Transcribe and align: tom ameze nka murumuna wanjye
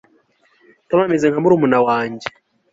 tom 0.89 0.99
ameze 1.05 1.25
nka 1.29 1.39
murumuna 1.43 1.79
wanjye 1.87 2.27